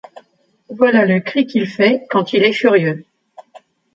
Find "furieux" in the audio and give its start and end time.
2.53-3.05